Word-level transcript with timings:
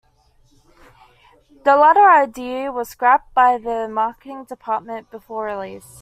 The 1.63 1.75
latter 1.77 2.09
idea 2.09 2.71
was 2.71 2.89
scrapped 2.89 3.35
by 3.35 3.59
the 3.59 3.87
marketing 3.87 4.45
department 4.45 5.11
before 5.11 5.45
release. 5.45 5.99